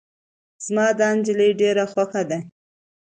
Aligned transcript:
زما 0.65 0.87
دا 0.99 1.07
نجلی 1.17 1.49
ډیره 1.59 1.85
خوښه 1.91 2.21
ده. 2.29 2.39